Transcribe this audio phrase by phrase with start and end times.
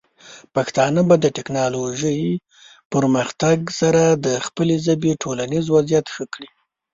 [0.55, 2.21] پښتانه به د ټیکنالوجۍ
[2.93, 6.49] پرمختګ سره د خپلې ژبې ټولنیز وضعیت ښه کړي.